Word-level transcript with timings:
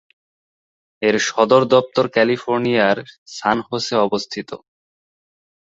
এর 1.01 1.15
সদর 1.27 1.61
দফতর 1.73 2.05
ক্যালিফোর্নিয়ার 2.15 2.97
সান 3.35 3.57
হোসে 3.67 3.95
অবস্থিত। 3.97 4.49